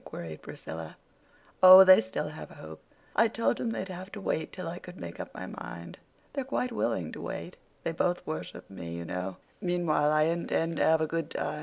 [0.03, 0.97] queried Priscilla.
[1.61, 2.81] "Oh, they still have hope.
[3.15, 5.99] I told them they'd have to wait till I could make up my mind.
[6.33, 7.55] They're quite willing to wait.
[7.83, 9.37] They both worship me, you know.
[9.61, 11.59] Meanwhile, I intend to have a good time.